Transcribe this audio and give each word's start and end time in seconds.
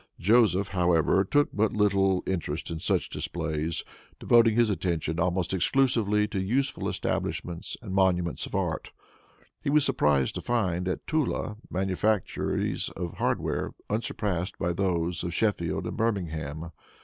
Joseph, 0.19 0.69
however, 0.69 1.23
took 1.23 1.49
but 1.53 1.73
little 1.73 2.23
interest 2.25 2.71
in 2.71 2.79
such 2.79 3.07
displays, 3.07 3.83
devoting 4.19 4.55
his 4.55 4.71
attention 4.71 5.19
almost 5.19 5.53
exclusively 5.53 6.27
to 6.29 6.41
useful 6.41 6.89
establishments 6.89 7.77
and 7.83 7.93
monuments 7.93 8.47
of 8.47 8.55
art. 8.55 8.89
He 9.61 9.69
was 9.69 9.85
surprised 9.85 10.33
to 10.33 10.41
find 10.41 10.87
at 10.87 11.05
Tula, 11.05 11.57
manufactories 11.69 12.89
of 12.97 13.17
hardware 13.19 13.75
unsurpassed 13.91 14.57
by 14.57 14.73
those 14.73 15.23
of 15.23 15.35
Sheffield 15.35 15.85
and 15.85 15.95
Birmingham. 15.95 16.71